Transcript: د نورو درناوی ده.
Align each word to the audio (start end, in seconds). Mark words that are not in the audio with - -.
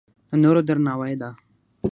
د 0.29 0.31
نورو 0.43 0.61
درناوی 0.67 1.13
ده. 1.21 1.29